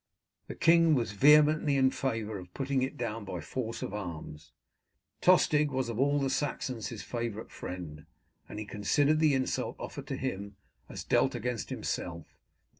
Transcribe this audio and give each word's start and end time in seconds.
The 0.47 0.55
king 0.55 0.95
was 0.95 1.11
vehemently 1.11 1.77
in 1.77 1.91
favour 1.91 2.39
of 2.39 2.51
putting 2.55 2.81
it 2.81 2.97
down 2.97 3.23
by 3.23 3.39
force 3.39 3.83
of 3.83 3.93
arms. 3.93 4.51
Tostig 5.21 5.69
was 5.69 5.89
of 5.89 5.99
all 5.99 6.17
the 6.17 6.27
Saxons 6.31 6.87
his 6.87 7.03
favourite 7.03 7.51
friend, 7.51 8.07
and 8.49 8.57
he 8.57 8.65
considered 8.65 9.19
the 9.19 9.35
insult 9.35 9.75
offered 9.77 10.07
to 10.07 10.17
him 10.17 10.55
as 10.89 11.03
dealt 11.03 11.35
against 11.35 11.69
himself. 11.69 12.25